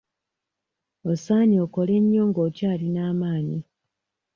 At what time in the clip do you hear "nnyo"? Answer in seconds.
2.03-2.23